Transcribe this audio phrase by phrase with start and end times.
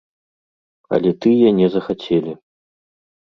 [0.95, 2.33] Але тыя не захацелі.